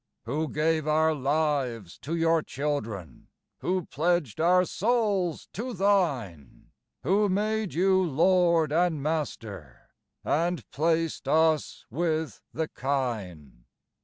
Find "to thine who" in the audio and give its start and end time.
5.53-7.29